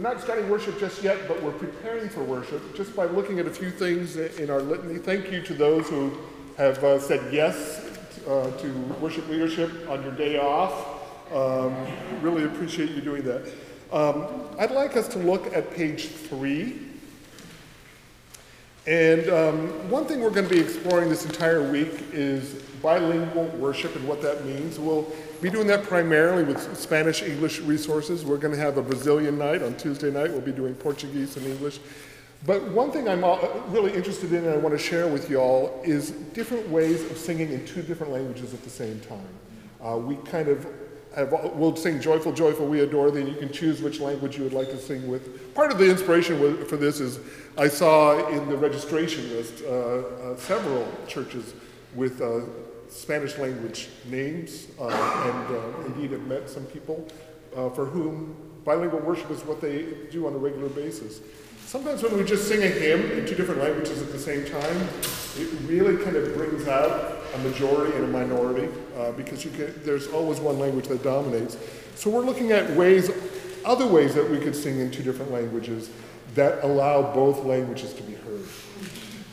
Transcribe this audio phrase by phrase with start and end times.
[0.00, 3.46] we're not starting worship just yet, but we're preparing for worship just by looking at
[3.46, 4.96] a few things in our litany.
[4.98, 6.16] Thank you to those who
[6.56, 7.84] have uh, said yes
[8.26, 10.72] uh, to worship leadership on your day off.
[11.30, 11.76] Um,
[12.22, 13.52] really appreciate you doing that.
[13.92, 16.78] Um, I'd like us to look at page three.
[18.86, 23.94] And um, one thing we're going to be exploring this entire week is bilingual worship
[23.94, 24.78] and what that means.
[24.78, 25.06] We'll
[25.42, 28.24] be doing that primarily with Spanish English resources.
[28.24, 30.30] We're going to have a Brazilian night on Tuesday night.
[30.30, 31.78] We'll be doing Portuguese and English.
[32.46, 33.22] But one thing I'm
[33.70, 37.18] really interested in and I want to share with you all is different ways of
[37.18, 39.28] singing in two different languages at the same time.
[39.84, 40.66] Uh, we kind of
[41.14, 44.44] have, we'll sing Joyful, Joyful, We Adore Thee, and you can choose which language you
[44.44, 45.54] would like to sing with.
[45.54, 47.18] Part of the inspiration for this is
[47.58, 51.54] I saw in the registration list uh, uh, several churches
[51.94, 52.42] with uh,
[52.88, 57.06] Spanish language names, uh, and uh, indeed have met some people
[57.56, 61.20] uh, for whom bilingual worship is what they do on a regular basis.
[61.70, 64.76] Sometimes when we just sing a hymn in two different languages at the same time,
[65.38, 70.08] it really kind of brings out a majority and a minority uh, because can, there's
[70.08, 71.56] always one language that dominates.
[71.94, 73.12] So we're looking at ways,
[73.64, 75.90] other ways that we could sing in two different languages
[76.34, 78.42] that allow both languages to be heard.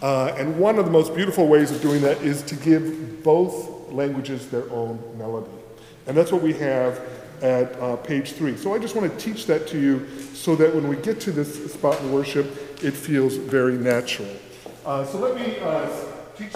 [0.03, 3.91] Uh, and one of the most beautiful ways of doing that is to give both
[3.91, 5.49] languages their own melody.
[6.05, 7.01] And that's what we have
[7.41, 8.57] at uh, page three.
[8.57, 11.31] So I just want to teach that to you so that when we get to
[11.31, 12.45] this spot in worship,
[12.83, 14.29] it feels very natural.
[14.85, 15.89] Uh, so let me uh,
[16.37, 16.53] teach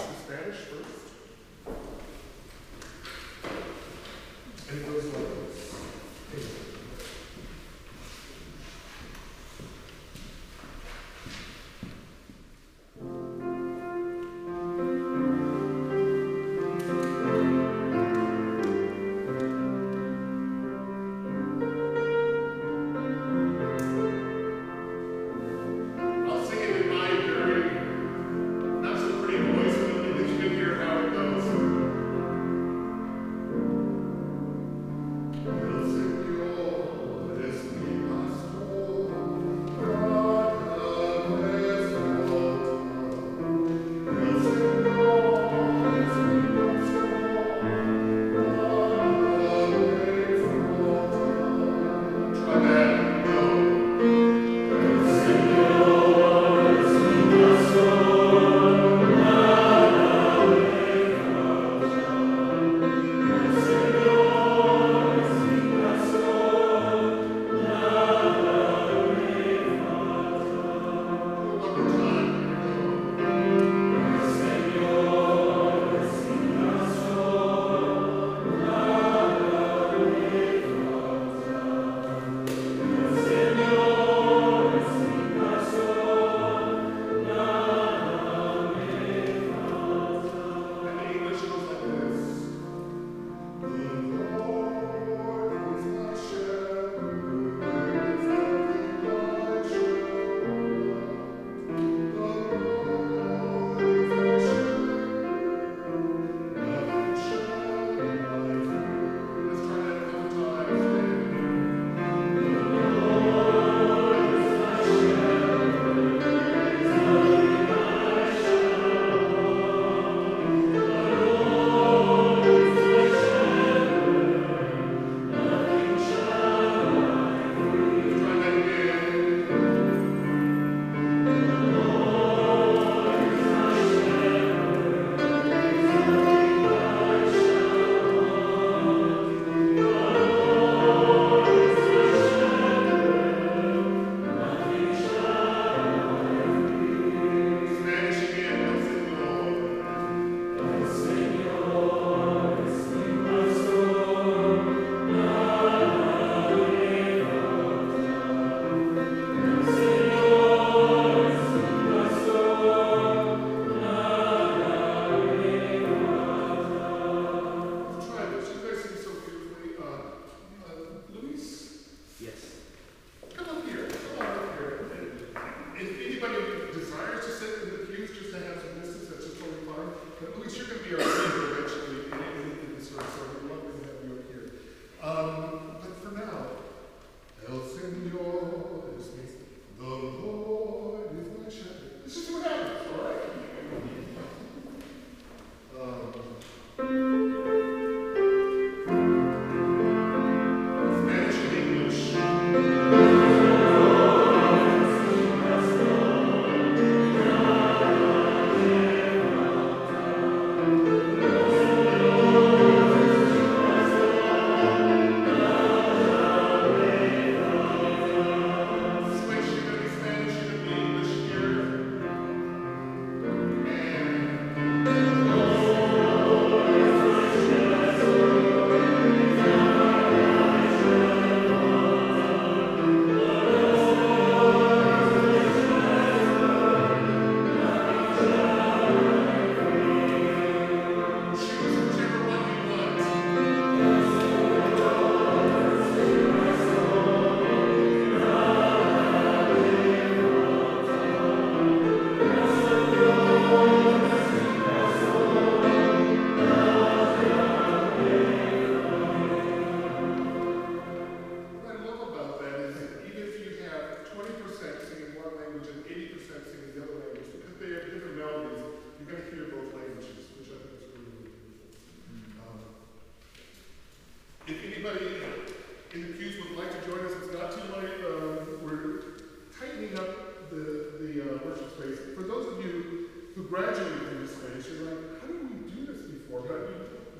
[283.51, 286.39] graduated this space, you're like, how did we do this before?
[286.48, 286.71] But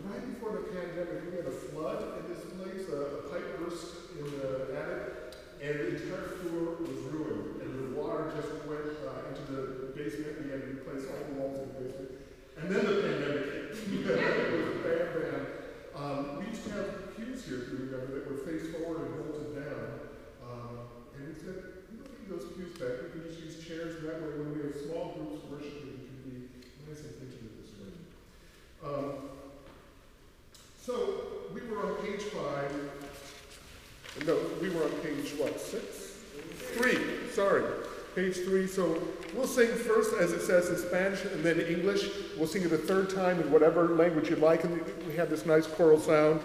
[0.08, 4.32] right before the pandemic, we had a flood in this place, a, pipe burst in
[4.40, 7.62] the attic, and the entire floor was ruined.
[7.62, 10.40] And the water just went uh, into the basement.
[10.44, 12.12] We had to replace all the walls in the basement.
[12.56, 13.72] And then the pandemic hit.
[14.84, 15.48] bam, bam.
[15.96, 19.20] Um, we used to have pews here, if you remember, that were face forward and
[19.20, 20.12] bolted down.
[20.44, 23.04] Um, and we said, we don't need those pews back.
[23.04, 24.00] We can just use chairs.
[24.04, 26.38] That way, when we have small groups worshiping, it can be
[26.92, 27.96] nice and intimate this way.
[28.86, 29.14] Um,
[30.82, 31.22] so
[31.54, 32.72] we were on page five.
[34.26, 35.60] No, we were on page what?
[35.60, 36.18] Six?
[36.76, 36.98] Three.
[37.32, 37.64] Sorry.
[38.16, 38.68] Page three.
[38.68, 39.02] So
[39.36, 42.10] we'll sing first, as it says in Spanish, and then English.
[42.38, 45.46] We'll sing it a third time in whatever language you'd like, and we have this
[45.46, 46.42] nice choral sound.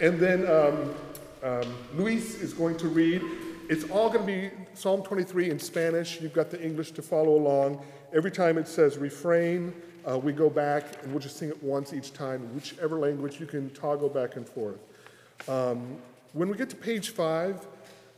[0.00, 0.94] And then um,
[1.42, 3.22] um, Luis is going to read.
[3.68, 6.20] It's all going to be Psalm 23 in Spanish.
[6.20, 7.84] You've got the English to follow along.
[8.12, 9.74] Every time it says refrain,
[10.08, 13.46] uh, we go back and we'll just sing it once each time, whichever language you
[13.46, 14.78] can toggle back and forth.
[15.48, 15.96] Um,
[16.32, 17.66] when we get to page five,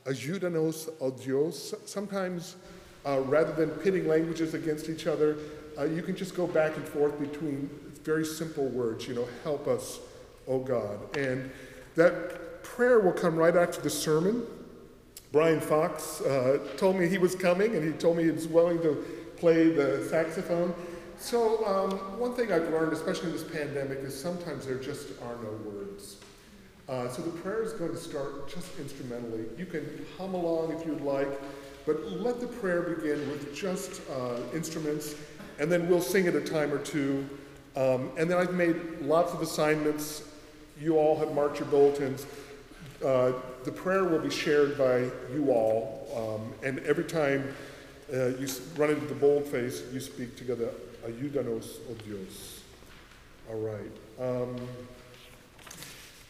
[0.05, 2.57] ayúdanos, oh Dios, sometimes
[3.07, 5.37] uh, rather than pitting languages against each other,
[5.79, 7.69] uh, you can just go back and forth between
[8.03, 10.01] very simple words, you know, help us,
[10.49, 11.17] oh God.
[11.17, 11.51] And
[11.95, 14.43] that prayer will come right after the sermon.
[15.33, 18.81] Brian Fox uh, told me he was coming, and he told me he was willing
[18.83, 19.05] to
[19.37, 20.75] play the saxophone.
[21.19, 25.37] So, um, one thing I've learned, especially in this pandemic, is sometimes there just are
[25.43, 26.17] no words.
[26.89, 29.45] Uh, so the prayer is going to start just instrumentally.
[29.59, 31.29] You can hum along if you'd like,
[31.85, 35.17] but let the prayer begin with just uh, instruments,
[35.59, 37.29] and then we'll sing it a time or two.
[37.77, 40.23] Um, and then I've made lots of assignments.
[40.81, 42.27] You all have marked your bulletins.
[43.05, 43.33] Uh,
[43.65, 47.53] the prayer will be shared by you all, um, and every time
[48.13, 48.47] uh, you
[48.77, 50.71] run into the bold face, you speak together,
[51.07, 52.63] Ayúdanos, oh Dios.
[53.49, 53.93] All right.
[54.19, 54.57] Um,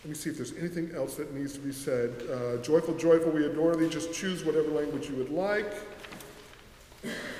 [0.04, 2.12] let me see if there's anything else that needs to be said.
[2.30, 3.88] Uh, joyful, joyful, we adore thee.
[3.88, 5.72] Just choose whatever language you would like.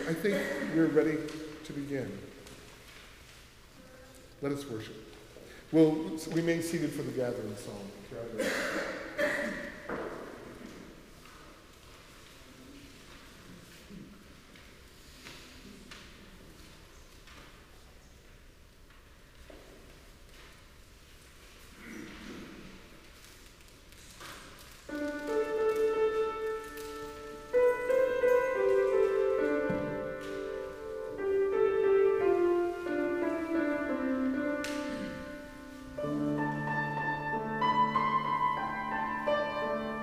[0.08, 0.36] I think
[0.74, 1.18] we're ready
[1.64, 2.10] to begin.
[4.42, 4.96] Let us worship.
[5.72, 5.92] We'll
[6.32, 7.90] remain seated for the gathering song.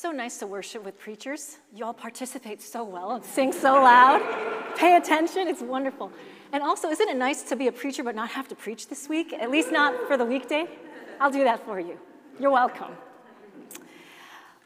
[0.00, 1.58] so nice to worship with preachers.
[1.74, 4.22] You all participate so well and sing so loud.
[4.74, 6.10] Pay attention, it's wonderful.
[6.54, 9.10] And also, isn't it nice to be a preacher but not have to preach this
[9.10, 9.34] week?
[9.34, 10.66] At least not for the weekday?
[11.20, 11.98] I'll do that for you.
[12.40, 12.92] You're welcome.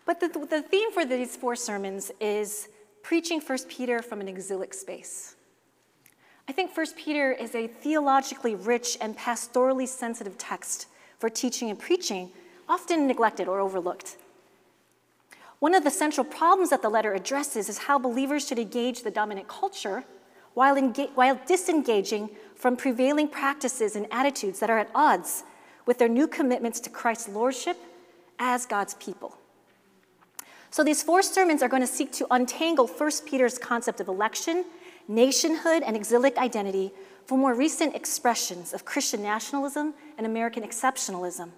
[0.07, 2.69] But the, the theme for these four sermons is
[3.03, 5.35] preaching 1 Peter from an exilic space.
[6.49, 10.87] I think 1 Peter is a theologically rich and pastorally sensitive text
[11.19, 12.31] for teaching and preaching,
[12.69, 14.19] often neglected or overlooked.
[15.59, 19.11] One of the central problems that the letter addresses is how believers should engage the
[19.11, 20.05] dominant culture
[20.55, 20.77] while,
[21.15, 25.45] while disengaging from prevailing practices and attitudes that are at odds
[25.87, 27.77] with their new commitments to Christ's lordship
[28.39, 29.37] as God's people.
[30.71, 34.65] So these four sermons are going to seek to untangle 1 Peter's concept of election,
[35.07, 36.93] nationhood, and exilic identity
[37.27, 41.51] for more recent expressions of Christian nationalism and American exceptionalism.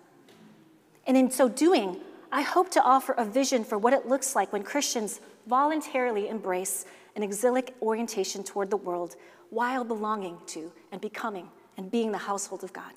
[1.07, 1.97] And in so doing,
[2.33, 6.85] I hope to offer a vision for what it looks like when Christians voluntarily embrace
[7.15, 9.17] an exilic orientation toward the world
[9.51, 12.93] while belonging to and becoming and being the household of God.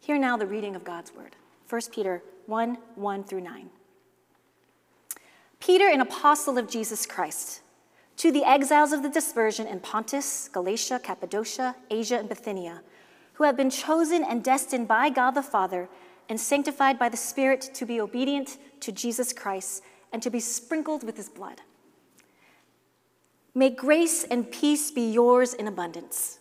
[0.00, 1.36] Hear now the reading of God's word
[1.68, 3.70] 1 Peter 1 1 through 9.
[5.60, 7.60] Peter, an apostle of Jesus Christ,
[8.16, 12.82] to the exiles of the dispersion in Pontus, Galatia, Cappadocia, Asia, and Bithynia,
[13.34, 15.88] who have been chosen and destined by God the Father
[16.28, 21.02] and sanctified by the Spirit to be obedient to Jesus Christ and to be sprinkled
[21.02, 21.60] with his blood.
[23.54, 26.38] May grace and peace be yours in abundance.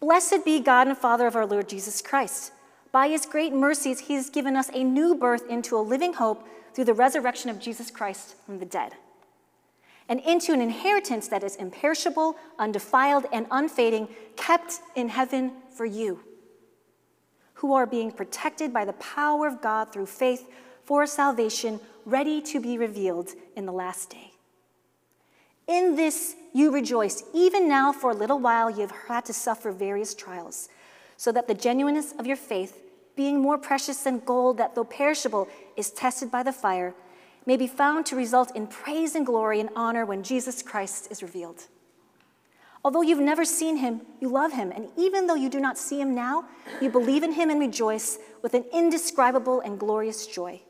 [0.00, 2.52] Blessed be God and Father of our Lord Jesus Christ.
[2.92, 6.46] By his great mercies, he has given us a new birth into a living hope
[6.74, 8.92] through the resurrection of Jesus Christ from the dead,
[10.08, 16.20] and into an inheritance that is imperishable, undefiled, and unfading, kept in heaven for you
[17.56, 20.48] who are being protected by the power of God through faith
[20.84, 24.32] for salvation, ready to be revealed in the last day.
[25.66, 29.72] In this you rejoice, even now for a little while you have had to suffer
[29.72, 30.68] various trials,
[31.16, 32.82] so that the genuineness of your faith,
[33.16, 36.94] being more precious than gold that though perishable is tested by the fire,
[37.46, 41.22] may be found to result in praise and glory and honor when Jesus Christ is
[41.22, 41.64] revealed.
[42.86, 44.70] Although you've never seen him, you love him.
[44.70, 46.44] And even though you do not see him now,
[46.80, 50.62] you believe in him and rejoice with an indescribable and glorious joy.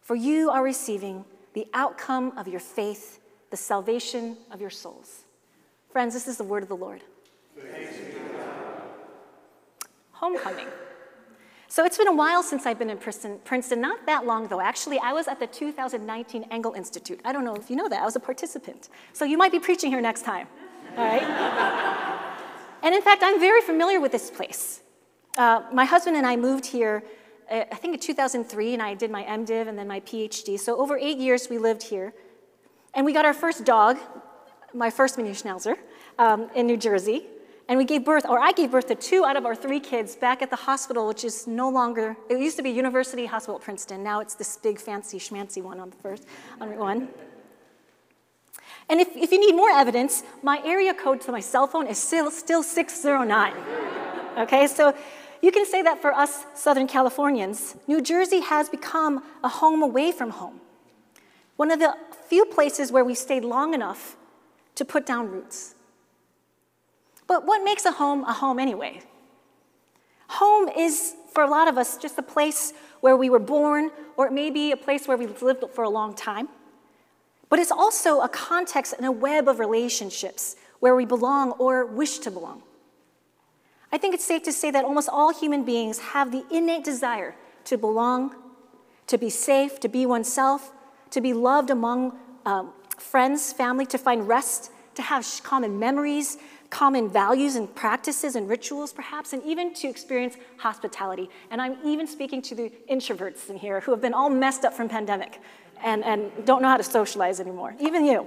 [0.00, 5.24] For you are receiving the outcome of your faith, the salvation of your souls.
[5.90, 7.02] Friends, this is the word of the Lord.
[10.12, 10.68] Homecoming.
[11.70, 14.62] So it's been a while since I've been in Princeton, Princeton, not that long though.
[14.62, 17.20] Actually, I was at the 2019 Engle Institute.
[17.22, 18.88] I don't know if you know that, I was a participant.
[19.12, 20.48] So you might be preaching here next time
[20.98, 21.22] all right?
[22.82, 24.80] and in fact, I'm very familiar with this place.
[25.36, 27.04] Uh, my husband and I moved here,
[27.50, 30.58] uh, I think in 2003, and I did my MDiv and then my PhD.
[30.58, 32.12] So over eight years, we lived here.
[32.94, 33.98] And we got our first dog,
[34.74, 35.76] my first mini schnauzer,
[36.18, 37.26] um, in New Jersey.
[37.68, 40.16] And we gave birth, or I gave birth to two out of our three kids
[40.16, 43.62] back at the hospital, which is no longer, it used to be University Hospital at
[43.62, 44.02] Princeton.
[44.02, 46.24] Now it's this big fancy schmancy one on the first,
[46.60, 47.08] on one.
[48.88, 51.98] And if, if you need more evidence, my area code to my cell phone is
[51.98, 53.52] still, still 609.
[54.38, 54.94] Okay, so
[55.42, 60.10] you can say that for us Southern Californians, New Jersey has become a home away
[60.10, 60.60] from home.
[61.56, 61.94] One of the
[62.28, 64.16] few places where we stayed long enough
[64.76, 65.74] to put down roots.
[67.26, 69.02] But what makes a home a home anyway?
[70.28, 74.26] Home is, for a lot of us, just a place where we were born, or
[74.26, 76.48] it may be a place where we've lived for a long time.
[77.48, 82.18] But it's also a context and a web of relationships where we belong or wish
[82.20, 82.62] to belong.
[83.90, 87.34] I think it's safe to say that almost all human beings have the innate desire
[87.64, 88.34] to belong,
[89.06, 90.72] to be safe, to be oneself,
[91.10, 96.36] to be loved among um, friends, family, to find rest, to have common memories,
[96.70, 101.30] common values and practices and rituals, perhaps, and even to experience hospitality.
[101.50, 104.74] And I'm even speaking to the introverts in here who have been all messed up
[104.74, 105.40] from pandemic
[105.82, 108.26] and, and don't know how to socialize anymore, even you.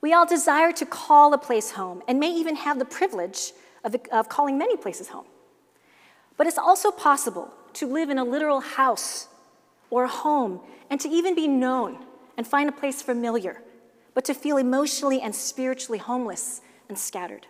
[0.00, 3.52] We all desire to call a place home and may even have the privilege
[3.84, 5.26] of, of calling many places home.
[6.36, 9.28] But it's also possible to live in a literal house
[9.90, 12.04] or a home and to even be known
[12.36, 13.62] and find a place familiar,
[14.12, 17.46] but to feel emotionally and spiritually homeless and scattered.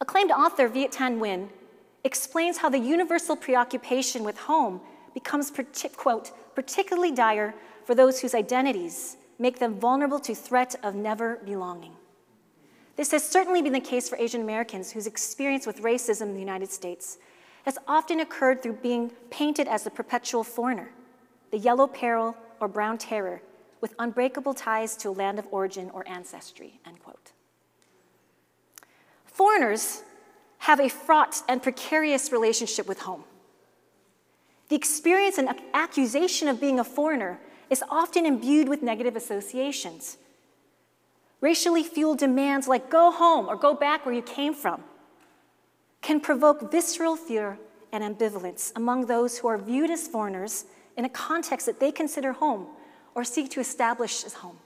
[0.00, 1.48] Acclaimed author Viet Thanh Nguyen
[2.04, 4.80] explains how the universal preoccupation with home
[5.14, 5.50] becomes,
[5.96, 11.92] quote, particularly dire for those whose identities make them vulnerable to threat of never belonging.
[12.96, 16.40] This has certainly been the case for Asian Americans whose experience with racism in the
[16.40, 17.18] United States
[17.64, 20.90] has often occurred through being painted as the perpetual foreigner,
[21.50, 23.40] the yellow peril or brown terror,
[23.80, 27.32] with unbreakable ties to a land of origin or ancestry, end quote.
[29.24, 30.02] Foreigners
[30.58, 33.24] have a fraught and precarious relationship with home.
[34.74, 37.38] The experience and accusation of being a foreigner
[37.70, 40.16] is often imbued with negative associations.
[41.40, 44.82] Racially fueled demands like go home or go back where you came from
[46.02, 47.56] can provoke visceral fear
[47.92, 50.64] and ambivalence among those who are viewed as foreigners
[50.96, 52.66] in a context that they consider home
[53.14, 54.58] or seek to establish as home.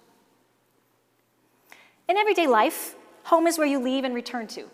[2.08, 4.70] In everyday life, home is where you leave and return to.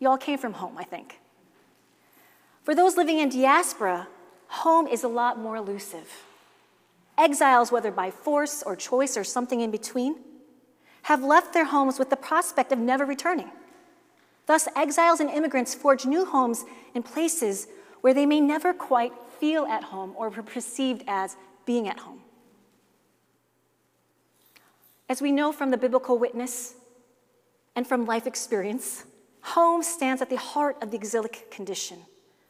[0.00, 1.18] You all came from home, I think.
[2.62, 4.08] For those living in diaspora,
[4.48, 6.24] home is a lot more elusive.
[7.18, 10.16] Exiles, whether by force or choice or something in between,
[11.02, 13.50] have left their homes with the prospect of never returning.
[14.46, 17.68] Thus, exiles and immigrants forge new homes in places
[18.00, 22.20] where they may never quite feel at home or be perceived as being at home.
[25.08, 26.74] As we know from the biblical witness
[27.74, 29.04] and from life experience,
[29.40, 31.98] home stands at the heart of the exilic condition,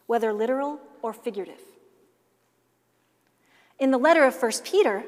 [0.07, 1.61] whether literal or figurative.
[3.79, 5.05] In the letter of 1 Peter,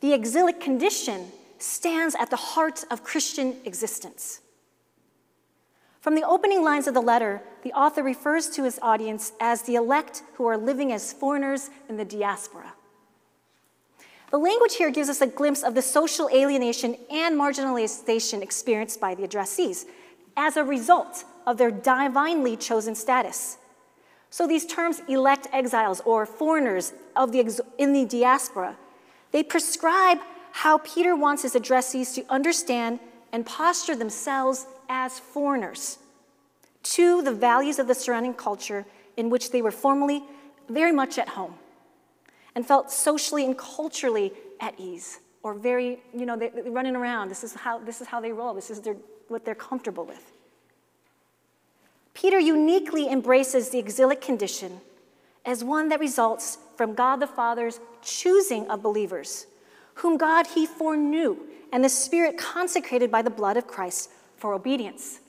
[0.00, 4.40] the exilic condition stands at the heart of Christian existence.
[6.00, 9.76] From the opening lines of the letter, the author refers to his audience as the
[9.76, 12.74] elect who are living as foreigners in the diaspora.
[14.32, 19.14] The language here gives us a glimpse of the social alienation and marginalization experienced by
[19.14, 19.84] the addressees
[20.36, 23.58] as a result of their divinely chosen status.
[24.32, 28.78] So these terms, elect exiles or foreigners of the, in the diaspora,
[29.30, 30.20] they prescribe
[30.52, 32.98] how Peter wants his addressees to understand
[33.30, 35.98] and posture themselves as foreigners
[36.82, 38.86] to the values of the surrounding culture
[39.18, 40.22] in which they were formerly
[40.66, 41.54] very much at home
[42.54, 47.28] and felt socially and culturally at ease or very, you know, they, are running around.
[47.28, 48.54] This is how, this is how they roll.
[48.54, 48.96] This is their,
[49.28, 50.31] what they're comfortable with.
[52.14, 54.80] Peter uniquely embraces the exilic condition
[55.44, 59.46] as one that results from God the Father's choosing of believers,
[59.94, 61.36] whom God he foreknew,
[61.72, 65.20] and the Spirit consecrated by the blood of Christ for obedience.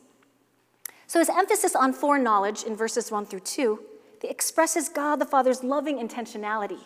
[1.08, 3.80] So his emphasis on foreknowledge in verses 1 through 2
[4.24, 6.80] expresses God the Father's loving intentionality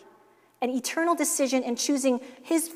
[0.62, 2.72] an eternal decision in choosing his,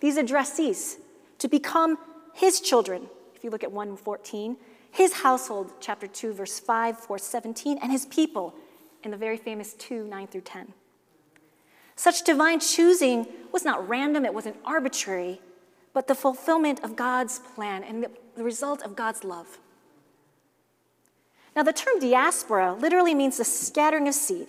[0.00, 0.96] these addressees
[1.38, 1.98] to become
[2.32, 3.08] his children.
[3.34, 4.56] If you look at 114,
[4.94, 8.54] his household, chapter 2, verse 5, 4, 17, and his people
[9.02, 10.72] in the very famous 2, 9 through 10.
[11.96, 15.40] Such divine choosing was not random, it wasn't arbitrary,
[15.92, 19.58] but the fulfillment of God's plan and the, result of God's love.
[21.56, 24.46] Now, the term diaspora literally means the scattering of seed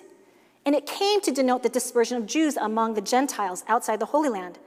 [0.63, 4.29] and it came to denote the dispersion of Jews among the Gentiles outside the Holy
[4.29, 4.60] Land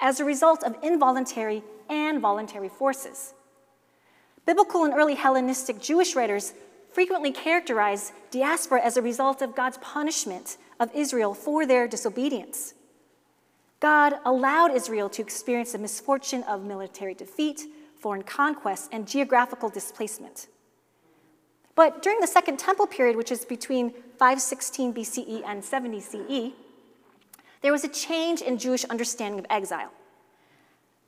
[0.00, 3.34] as a result of involuntary and voluntary forces.
[4.46, 6.54] Biblical and early Hellenistic Jewish writers
[6.92, 12.74] frequently characterize diaspora as a result of God's punishment of Israel for their disobedience.
[13.80, 17.62] God allowed Israel to experience the misfortune of military defeat,
[17.98, 20.48] foreign conquest, and geographical displacement.
[21.74, 26.52] But during the Second Temple period, which is between 516 BCE and 70 CE,
[27.62, 29.90] there was a change in Jewish understanding of exile.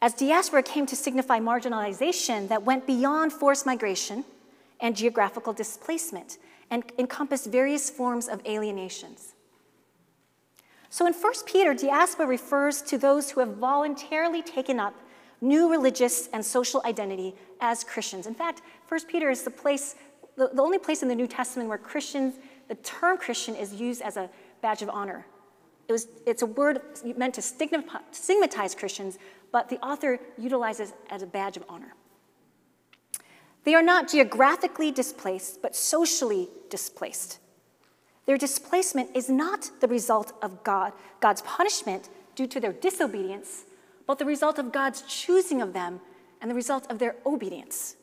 [0.02, 4.24] As diaspora came to signify marginalization that went beyond forced migration
[4.80, 6.38] and geographical displacement
[6.72, 9.34] and encompassed various forms of alienations.
[10.90, 14.94] So in 1 Peter, diaspora refers to those who have voluntarily taken up
[15.40, 18.26] new religious and social identity as Christians.
[18.26, 19.94] In fact, 1 Peter is the place,
[20.36, 22.34] the, the only place in the New Testament where Christians
[22.66, 24.30] the term Christian is used as a
[24.62, 25.26] badge of honor.
[25.92, 26.80] It was, it's a word
[27.18, 29.18] meant to stigmatize Christians,
[29.50, 31.94] but the author utilizes as a badge of honor.
[33.64, 37.40] They are not geographically displaced, but socially displaced.
[38.24, 43.64] Their displacement is not the result of God, God's punishment due to their disobedience,
[44.06, 46.00] but the result of God's choosing of them
[46.40, 47.96] and the result of their obedience.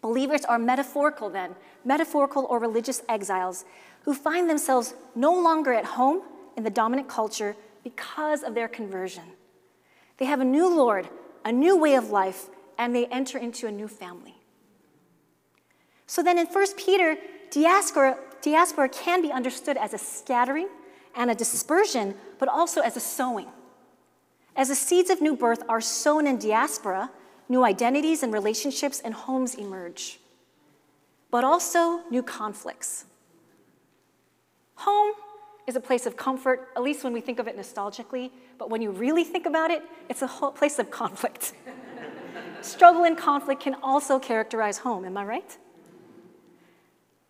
[0.00, 3.66] Believers are metaphorical then, metaphorical or religious exiles
[4.04, 6.22] who find themselves no longer at home
[6.56, 9.24] in the dominant culture because of their conversion.
[10.18, 11.08] They have a new Lord,
[11.44, 14.34] a new way of life, and they enter into a new family.
[16.06, 17.16] So then in 1 Peter,
[17.50, 20.68] diaspora, diaspora can be understood as a scattering
[21.14, 23.48] and a dispersion, but also as a sowing.
[24.56, 27.10] As the seeds of new birth are sown in diaspora,
[27.48, 30.18] new identities and relationships and homes emerge.
[31.30, 33.04] but also new conflicts.
[34.80, 35.12] Home
[35.66, 38.80] is a place of comfort, at least when we think of it nostalgically, but when
[38.80, 41.52] you really think about it, it's a place of conflict.
[42.62, 45.58] Struggle and conflict can also characterize home, am I right?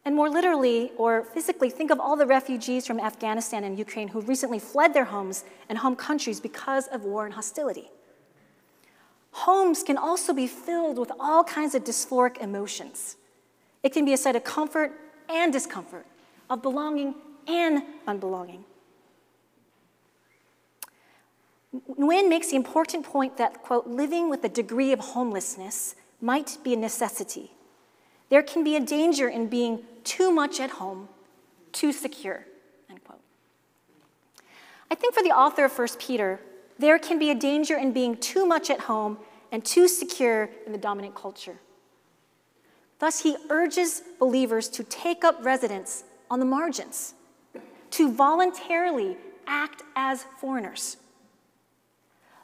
[0.04, 4.20] And more literally or physically, think of all the refugees from Afghanistan and Ukraine who
[4.20, 7.90] recently fled their homes and home countries because of war and hostility.
[9.32, 13.16] Homes can also be filled with all kinds of dysphoric emotions.
[13.82, 14.92] It can be a site of comfort
[15.28, 16.06] and discomfort,
[16.48, 18.64] of belonging and unbelonging.
[21.98, 26.74] Nguyen makes the important point that, quote, living with a degree of homelessness might be
[26.74, 27.52] a necessity.
[28.28, 31.08] There can be a danger in being too much at home,
[31.72, 32.44] too secure,
[32.88, 33.20] end quote.
[34.90, 36.40] I think for the author of 1 Peter,
[36.78, 39.18] there can be a danger in being too much at home
[39.52, 41.58] and too secure in the dominant culture.
[42.98, 47.14] Thus, he urges believers to take up residence on the margins,
[47.92, 50.96] to voluntarily act as foreigners.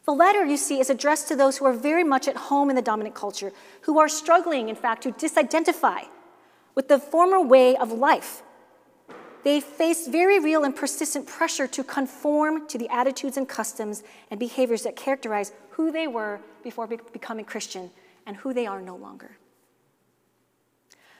[0.04, 2.76] The letter, you see, is addressed to those who are very much at home in
[2.76, 6.06] the dominant culture, who are struggling, in fact, to disidentify
[6.74, 8.42] with the former way of life
[9.46, 14.40] they face very real and persistent pressure to conform to the attitudes and customs and
[14.40, 17.92] behaviors that characterize who they were before be- becoming Christian
[18.26, 19.36] and who they are no longer.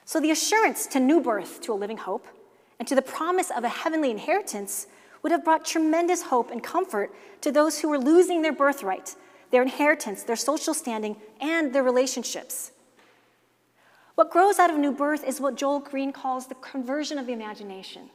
[0.04, 2.26] So, the assurance to new birth to a living hope
[2.78, 4.86] and to the promise of a heavenly inheritance
[5.22, 9.16] would have brought tremendous hope and comfort to those who were losing their birthright,
[9.50, 12.72] their inheritance, their social standing, and their relationships.
[14.14, 17.32] What grows out of new birth is what Joel Green calls the conversion of the
[17.32, 18.10] imagination.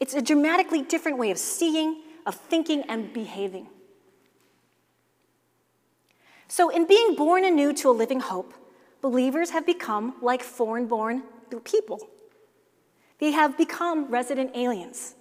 [0.00, 3.68] It's a dramatically different way of seeing, of thinking, and behaving.
[6.48, 8.54] So, in being born anew to a living hope,
[9.00, 11.22] believers have become like foreign born
[11.64, 12.08] people.
[13.18, 15.14] They have become resident aliens.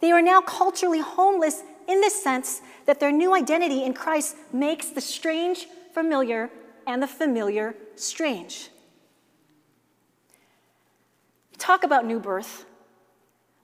[0.00, 4.90] They are now culturally homeless in the sense that their new identity in Christ makes
[4.90, 6.50] the strange familiar
[6.86, 8.70] and the familiar strange.
[11.52, 12.64] We talk about new birth.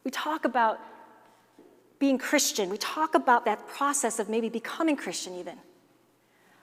[0.05, 0.79] We talk about
[1.99, 2.71] being Christian.
[2.71, 5.59] We talk about that process of maybe becoming Christian, even.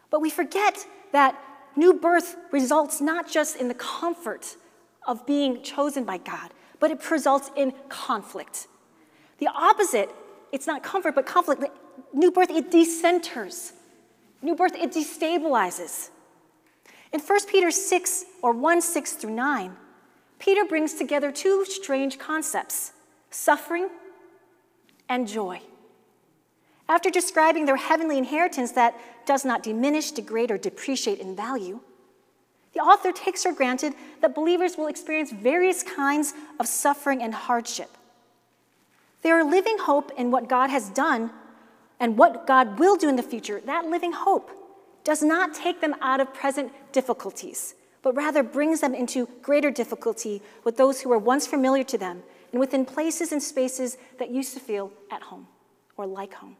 [0.09, 1.41] But we forget that
[1.75, 4.55] new birth results not just in the comfort
[5.05, 8.67] of being chosen by God, but it results in conflict.
[9.39, 10.09] The opposite,
[10.51, 11.63] it's not comfort, but conflict.
[12.13, 13.73] New birth, it decenters.
[14.41, 16.09] New birth, it destabilizes.
[17.11, 19.75] In 1 Peter 6, or 1 6 through 9,
[20.39, 22.91] Peter brings together two strange concepts
[23.29, 23.89] suffering
[25.09, 25.61] and joy.
[26.87, 31.79] After describing their heavenly inheritance that does not diminish, degrade, or depreciate in value,
[32.75, 37.89] the author takes for granted that believers will experience various kinds of suffering and hardship.
[39.21, 41.31] They are living hope in what God has done
[41.99, 43.61] and what God will do in the future.
[43.65, 44.51] That living hope
[45.05, 50.41] does not take them out of present difficulties, but rather brings them into greater difficulty
[50.65, 54.53] with those who were once familiar to them and within places and spaces that used
[54.53, 55.47] to feel at home
[55.95, 56.57] or like home.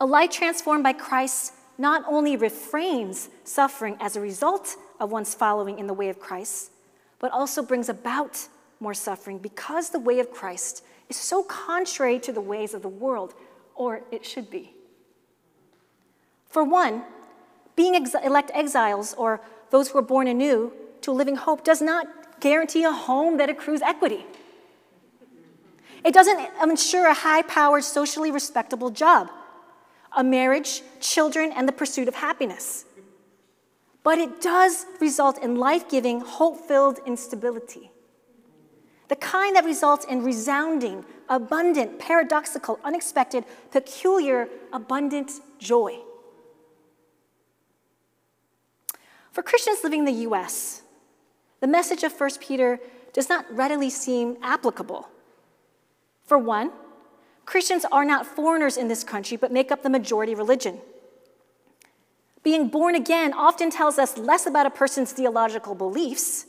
[0.00, 5.78] A life transformed by Christ not only refrains suffering as a result of one's following
[5.78, 6.72] in the way of Christ,
[7.20, 8.48] but also brings about
[8.80, 12.88] more suffering because the way of Christ is so contrary to the ways of the
[12.88, 13.34] world,
[13.74, 14.74] or it should be.
[16.48, 17.02] For one,
[17.76, 21.80] being ex- elect exiles or those who are born anew to a living hope does
[21.80, 24.26] not guarantee a home that accrues equity.
[26.04, 29.30] It doesn't ensure a high powered, socially respectable job,
[30.18, 32.84] a marriage, children, and the pursuit of happiness.
[34.02, 37.92] But it does result in life giving, hope filled instability.
[39.06, 46.00] The kind that results in resounding, abundant, paradoxical, unexpected, peculiar, abundant joy.
[49.30, 50.82] For Christians living in the US,
[51.60, 52.80] the message of 1 Peter
[53.12, 55.08] does not readily seem applicable.
[56.24, 56.72] For one,
[57.48, 60.82] Christians are not foreigners in this country, but make up the majority religion.
[62.42, 66.44] Being born again often tells us less about a person's theological beliefs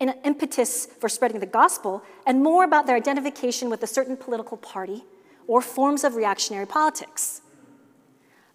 [0.00, 4.16] and an impetus for spreading the gospel, and more about their identification with a certain
[4.16, 5.04] political party
[5.46, 7.42] or forms of reactionary politics.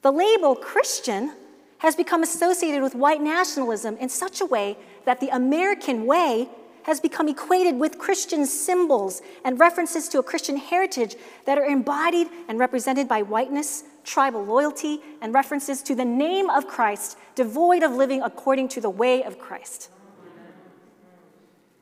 [0.02, 1.32] The label Christian
[1.78, 4.76] has become associated with white nationalism in such a way
[5.06, 6.50] that the American way
[6.88, 12.28] has become equated with Christian symbols and references to a Christian heritage that are embodied
[12.48, 17.92] and represented by whiteness, tribal loyalty, and references to the name of Christ, devoid of
[17.92, 19.90] living according to the way of Christ.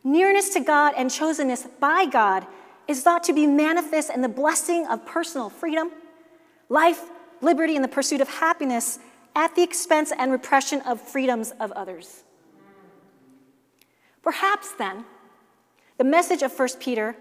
[0.03, 2.47] Nearness to God and chosenness by God
[2.87, 5.91] is thought to be manifest in the blessing of personal freedom,
[6.67, 7.03] life,
[7.41, 8.97] liberty, and the pursuit of happiness
[9.35, 12.24] at the expense and repression of freedoms of others.
[14.25, 15.05] Perhaps then,
[15.99, 17.15] the message of 1 Peter,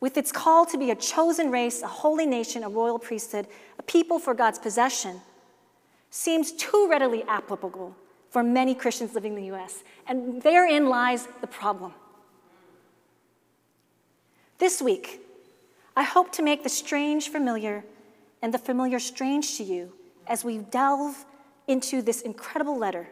[0.00, 3.46] with its call to be a chosen race, a holy nation, a royal priesthood,
[3.78, 5.20] a people for God's possession,
[6.10, 7.94] seems too readily applicable
[8.30, 9.84] for many Christians living in the US.
[10.08, 11.94] And therein lies the problem.
[14.58, 15.20] This week,
[15.96, 17.84] I hope to make the strange familiar
[18.42, 19.92] and the familiar strange to you
[20.26, 21.24] as we delve
[21.68, 23.08] into this incredible letter.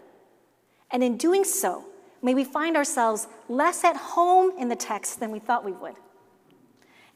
[0.91, 1.85] And in doing so,
[2.23, 5.95] may we find ourselves less at home in the text than we thought we would.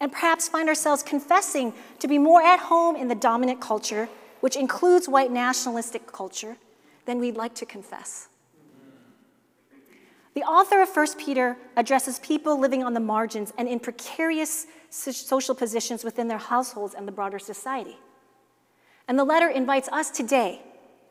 [0.00, 4.08] And perhaps find ourselves confessing to be more at home in the dominant culture,
[4.40, 6.56] which includes white nationalistic culture,
[7.04, 8.28] than we'd like to confess.
[10.34, 15.54] The author of 1 Peter addresses people living on the margins and in precarious social
[15.54, 17.98] positions within their households and the broader society.
[19.08, 20.62] And the letter invites us today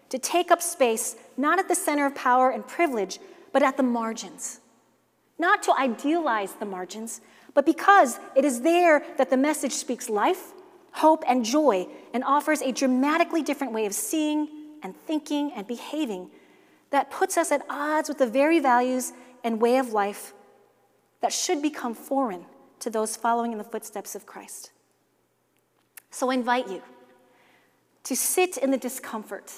[0.10, 3.20] to take up space not at the center of power and privilege,
[3.52, 4.60] but at the margins.
[5.38, 7.22] Not to idealize the margins,
[7.54, 10.54] but because it is there that the message speaks life,
[10.91, 14.47] hope, and joy and offers a dramatically different way of seeing
[14.84, 16.30] and thinking and behaving
[16.91, 20.34] that puts us at odds with the very values and way of life
[21.22, 22.45] that should become foreign
[22.80, 24.72] to those following in the footsteps of Christ.
[26.10, 26.82] So I invite you
[28.04, 29.54] to sit in the discomfort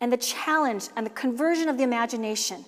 [0.00, 2.64] and the challenge and the conversion of the imagination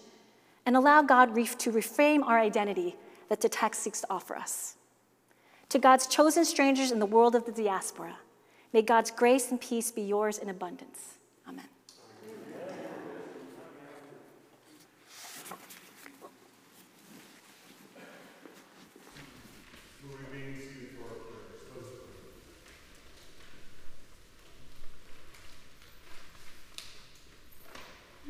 [0.68, 2.94] and allow God to reframe our identity
[3.30, 4.76] that the text seeks to offer us.
[5.70, 8.18] To God's chosen strangers in the world of the diaspora,
[8.74, 11.14] may God's grace and peace be yours in abundance.
[11.48, 11.64] Amen.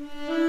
[0.01, 0.47] Mm.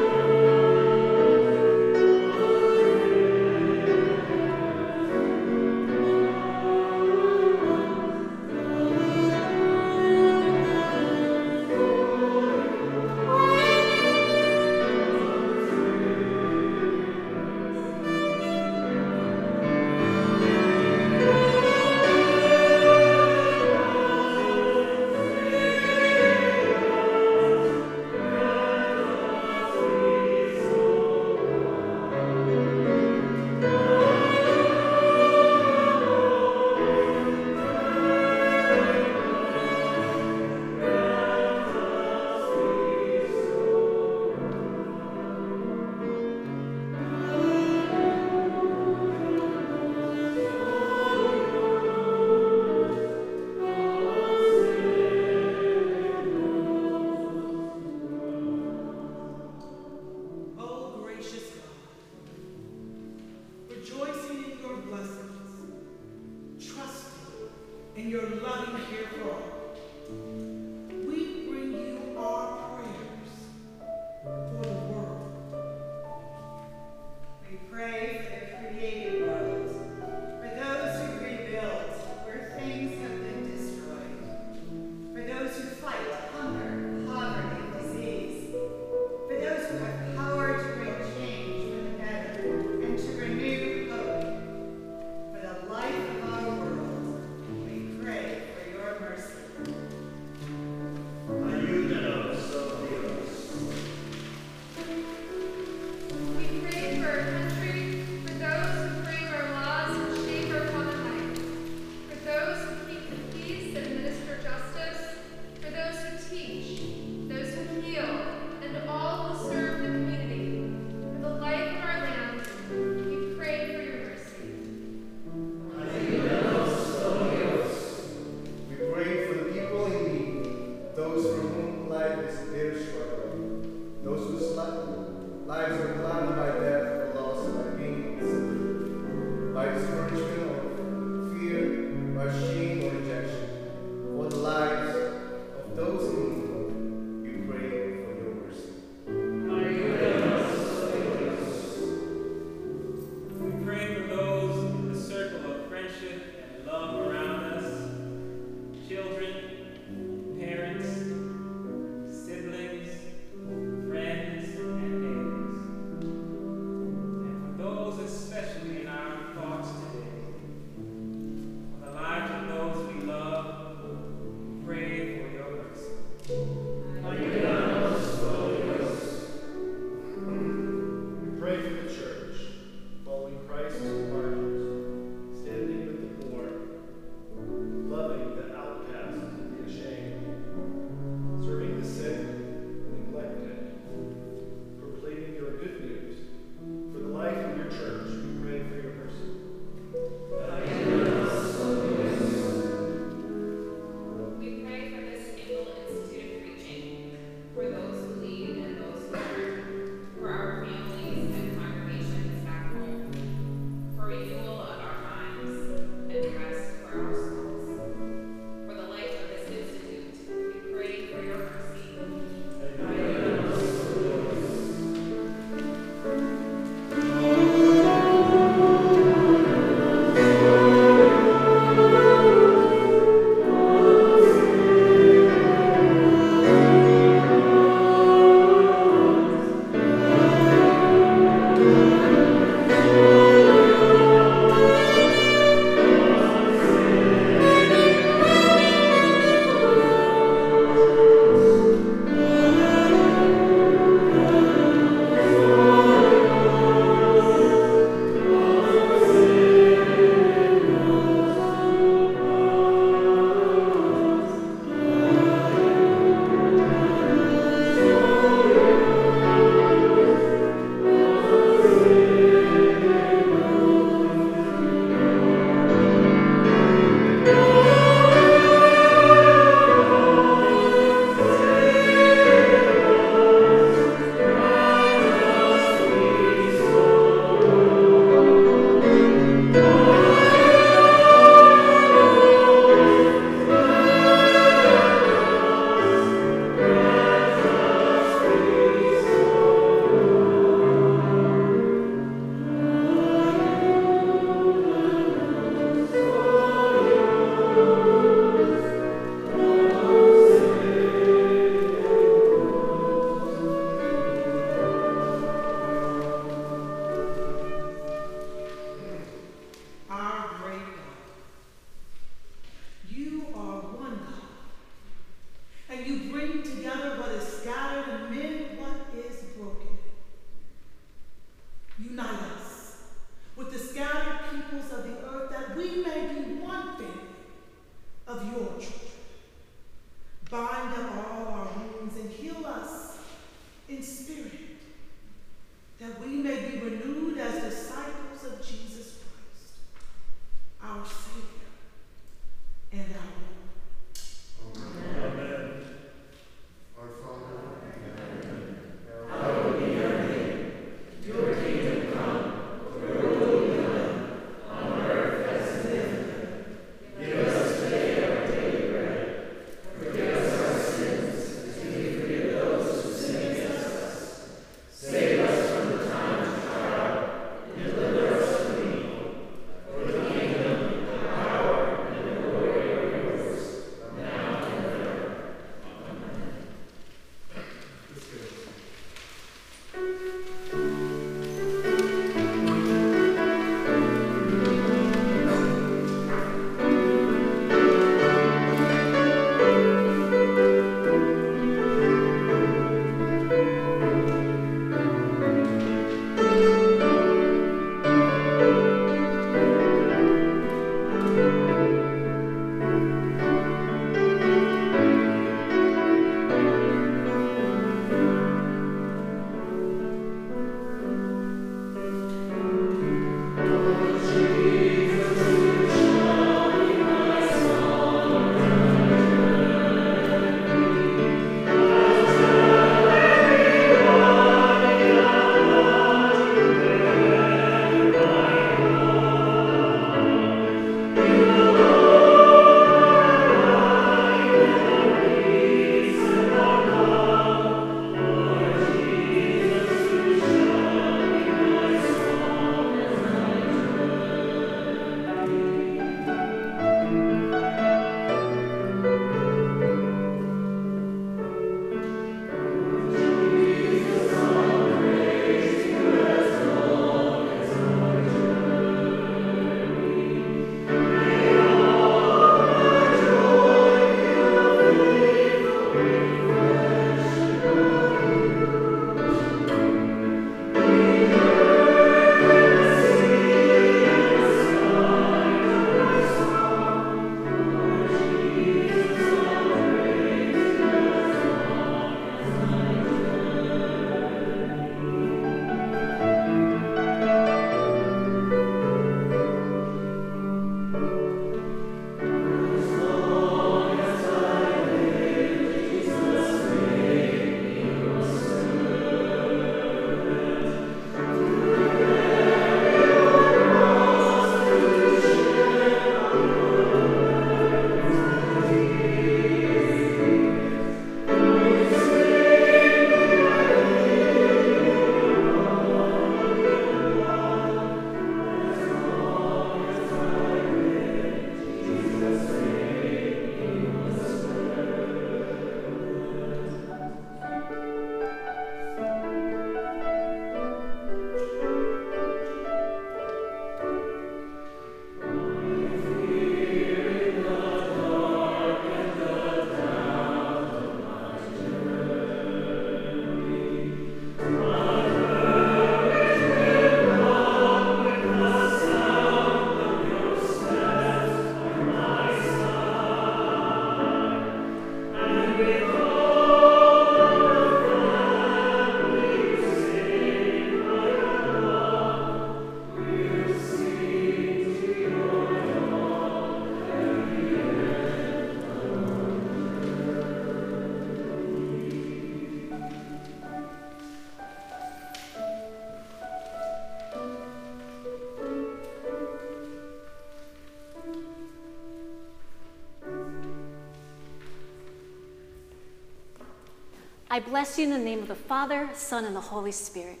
[597.20, 600.00] I bless you in the name of the Father, Son, and the Holy Spirit,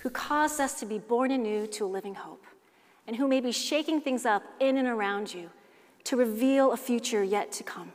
[0.00, 2.44] who caused us to be born anew to a living hope,
[3.06, 5.48] and who may be shaking things up in and around you
[6.04, 7.92] to reveal a future yet to come,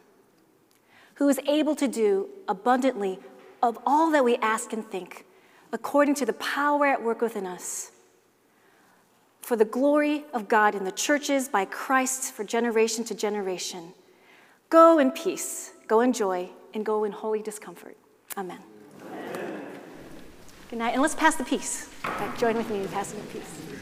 [1.14, 3.20] who is able to do abundantly
[3.62, 5.28] of all that we ask and think,
[5.72, 7.92] according to the power at work within us.
[9.42, 13.94] For the glory of God in the churches by Christ for generation to generation.
[14.72, 17.96] Go in peace, go in joy, and go in holy discomfort.
[18.38, 18.60] Amen.
[20.70, 21.90] Good night, and let's pass the peace.
[22.04, 23.77] Right, Join with me in passing the peace.